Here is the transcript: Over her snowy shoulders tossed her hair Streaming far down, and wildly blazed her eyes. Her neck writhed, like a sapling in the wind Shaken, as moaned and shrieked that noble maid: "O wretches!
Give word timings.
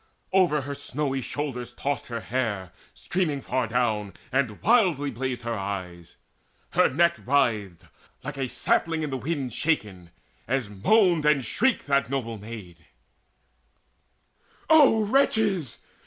Over 0.33 0.61
her 0.61 0.73
snowy 0.73 1.21
shoulders 1.21 1.73
tossed 1.73 2.07
her 2.07 2.21
hair 2.21 2.71
Streaming 2.91 3.39
far 3.39 3.67
down, 3.67 4.13
and 4.31 4.59
wildly 4.63 5.11
blazed 5.11 5.43
her 5.43 5.53
eyes. 5.53 6.17
Her 6.71 6.89
neck 6.89 7.17
writhed, 7.23 7.83
like 8.23 8.35
a 8.35 8.49
sapling 8.49 9.03
in 9.03 9.11
the 9.11 9.17
wind 9.17 9.53
Shaken, 9.53 10.09
as 10.47 10.71
moaned 10.71 11.27
and 11.27 11.45
shrieked 11.45 11.85
that 11.85 12.09
noble 12.09 12.39
maid: 12.39 12.87
"O 14.71 15.03
wretches! 15.05 15.77